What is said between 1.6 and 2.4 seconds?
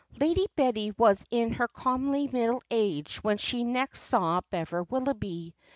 comely